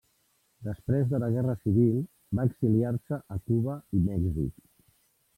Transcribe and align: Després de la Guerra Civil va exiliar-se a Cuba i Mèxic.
Després 0.67 1.09
de 1.09 1.17
la 1.23 1.27
Guerra 1.35 1.53
Civil 1.67 1.99
va 2.39 2.45
exiliar-se 2.49 3.19
a 3.35 3.37
Cuba 3.51 3.75
i 3.99 4.01
Mèxic. 4.07 4.57